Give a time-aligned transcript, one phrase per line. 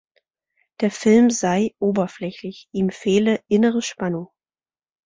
[0.79, 4.29] Der Film sei „oberflächlich“, ihm fehle „innere Spannung“.